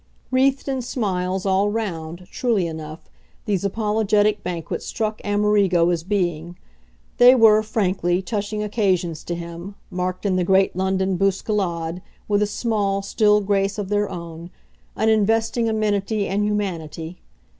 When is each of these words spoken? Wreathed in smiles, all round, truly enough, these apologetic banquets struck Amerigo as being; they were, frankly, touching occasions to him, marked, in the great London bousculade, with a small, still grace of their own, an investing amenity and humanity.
Wreathed 0.31 0.67
in 0.67 0.81
smiles, 0.81 1.45
all 1.45 1.69
round, 1.69 2.25
truly 2.31 2.65
enough, 2.65 3.07
these 3.45 3.63
apologetic 3.63 4.41
banquets 4.43 4.83
struck 4.83 5.21
Amerigo 5.23 5.87
as 5.91 6.01
being; 6.03 6.57
they 7.19 7.35
were, 7.35 7.61
frankly, 7.61 8.19
touching 8.19 8.63
occasions 8.63 9.23
to 9.23 9.35
him, 9.35 9.75
marked, 9.91 10.25
in 10.25 10.37
the 10.37 10.43
great 10.43 10.75
London 10.75 11.19
bousculade, 11.19 12.01
with 12.27 12.41
a 12.41 12.47
small, 12.47 13.03
still 13.03 13.41
grace 13.41 13.77
of 13.77 13.89
their 13.89 14.09
own, 14.09 14.49
an 14.95 15.07
investing 15.07 15.69
amenity 15.69 16.27
and 16.27 16.43
humanity. 16.47 17.19